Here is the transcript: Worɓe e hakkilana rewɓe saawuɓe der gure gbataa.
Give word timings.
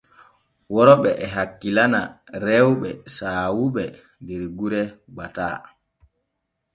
Worɓe 0.73 1.09
e 1.23 1.25
hakkilana 1.33 2.01
rewɓe 2.45 2.89
saawuɓe 3.15 3.83
der 4.25 4.43
gure 4.57 4.81
gbataa. 5.13 5.57